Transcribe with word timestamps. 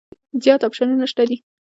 زیات 0.43 0.61
اپشنونه 0.67 1.05
شته 1.11 1.23
دي. 1.29 1.37